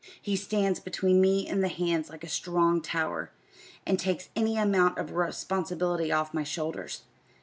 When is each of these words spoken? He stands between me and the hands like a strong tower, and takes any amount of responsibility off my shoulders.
He 0.19 0.35
stands 0.35 0.79
between 0.79 1.21
me 1.21 1.47
and 1.47 1.63
the 1.63 1.67
hands 1.67 2.09
like 2.09 2.23
a 2.23 2.27
strong 2.27 2.81
tower, 2.81 3.29
and 3.85 3.99
takes 3.99 4.29
any 4.35 4.57
amount 4.57 4.97
of 4.97 5.11
responsibility 5.11 6.11
off 6.11 6.33
my 6.33 6.43
shoulders. 6.43 7.03